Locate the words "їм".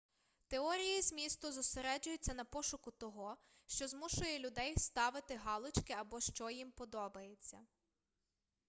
6.49-6.71